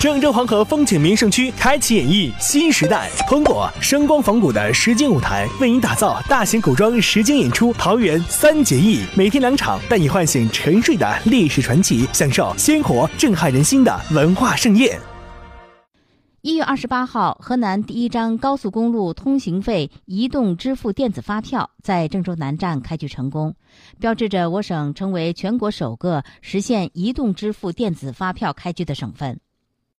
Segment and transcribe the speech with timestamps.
[0.00, 14.98] 郑州黄河风景名胜区开启演绎新时代，通过声光仿古的实景舞台，为您打造大型古装实景演出《桃园三结义》，每天两场，带你唤醒沉睡的历史传奇，享受鲜活震撼人心的文化盛宴。
[16.40, 23.54] 一月二十八号，河南第一张高速公路通行费移动支付电子发票在郑州南站开具成功，
[23.98, 29.38] 标志着我省成为全国首个实现移动支付电子发票开具的省份。